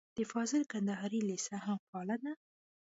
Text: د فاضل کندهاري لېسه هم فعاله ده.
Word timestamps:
د 0.17 0.19
فاضل 0.31 0.61
کندهاري 0.71 1.19
لېسه 1.29 1.55
هم 1.65 1.77
فعاله 1.87 2.15
ده. 2.23 2.33